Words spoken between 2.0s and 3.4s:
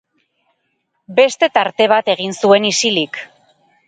egin zuen isilik.